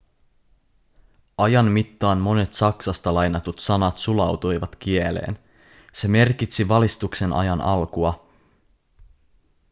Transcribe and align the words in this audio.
ajan 1.37 1.65
mittaan 1.71 2.17
monet 2.21 2.53
saksasta 2.53 3.13
lainatut 3.13 3.59
sanat 3.59 3.97
sulautuivat 3.97 4.75
kieleen 4.75 5.39
se 5.93 6.07
merkitsi 6.07 6.67
valistuksen 6.67 7.33
ajan 7.33 7.61
alkua 7.61 8.27